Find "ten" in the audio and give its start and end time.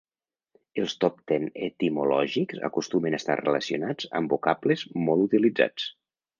1.31-1.45